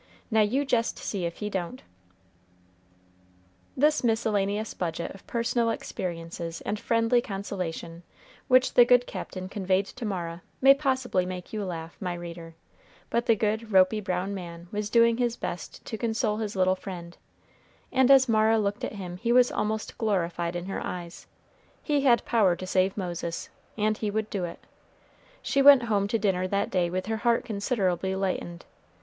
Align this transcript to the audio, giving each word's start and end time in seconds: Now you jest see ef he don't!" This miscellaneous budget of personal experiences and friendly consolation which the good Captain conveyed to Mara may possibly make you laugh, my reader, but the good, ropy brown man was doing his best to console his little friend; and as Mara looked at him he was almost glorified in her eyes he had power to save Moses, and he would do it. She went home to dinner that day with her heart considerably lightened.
Now 0.31 0.41
you 0.41 0.65
jest 0.65 0.97
see 0.97 1.27
ef 1.27 1.35
he 1.35 1.49
don't!" 1.51 1.83
This 3.77 4.03
miscellaneous 4.03 4.73
budget 4.73 5.13
of 5.13 5.27
personal 5.27 5.69
experiences 5.69 6.59
and 6.61 6.79
friendly 6.79 7.21
consolation 7.21 8.01
which 8.47 8.73
the 8.73 8.83
good 8.83 9.05
Captain 9.05 9.47
conveyed 9.47 9.85
to 9.85 10.03
Mara 10.03 10.41
may 10.59 10.73
possibly 10.73 11.23
make 11.23 11.53
you 11.53 11.63
laugh, 11.63 11.97
my 11.99 12.15
reader, 12.15 12.55
but 13.11 13.27
the 13.27 13.35
good, 13.35 13.71
ropy 13.71 13.99
brown 14.01 14.33
man 14.33 14.67
was 14.71 14.89
doing 14.89 15.17
his 15.17 15.35
best 15.35 15.85
to 15.85 15.99
console 15.99 16.37
his 16.37 16.55
little 16.55 16.73
friend; 16.75 17.15
and 17.91 18.09
as 18.09 18.27
Mara 18.27 18.57
looked 18.57 18.83
at 18.83 18.93
him 18.93 19.17
he 19.17 19.31
was 19.31 19.51
almost 19.51 19.99
glorified 19.99 20.55
in 20.55 20.65
her 20.65 20.83
eyes 20.83 21.27
he 21.83 22.01
had 22.01 22.25
power 22.25 22.55
to 22.55 22.65
save 22.65 22.97
Moses, 22.97 23.49
and 23.77 23.99
he 23.99 24.09
would 24.09 24.31
do 24.31 24.45
it. 24.45 24.61
She 25.43 25.61
went 25.61 25.83
home 25.83 26.07
to 26.07 26.17
dinner 26.17 26.47
that 26.47 26.71
day 26.71 26.89
with 26.89 27.05
her 27.05 27.17
heart 27.17 27.45
considerably 27.45 28.15
lightened. 28.15 28.65